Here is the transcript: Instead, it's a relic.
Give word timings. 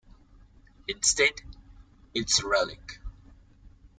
Instead, 0.87 1.43
it's 2.15 2.39
a 2.41 2.47
relic. 2.47 2.97